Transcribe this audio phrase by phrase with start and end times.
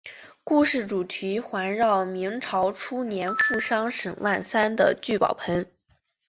[0.43, 5.67] 故事主题环绕明朝初年富商沈万三的聚宝盆。